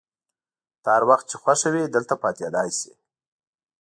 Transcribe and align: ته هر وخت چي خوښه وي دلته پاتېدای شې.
ته 0.81 0.89
هر 0.95 1.03
وخت 1.09 1.25
چي 1.31 1.35
خوښه 1.41 1.69
وي 1.73 1.83
دلته 1.95 2.13
پاتېدای 2.23 2.69
شې. 2.79 2.93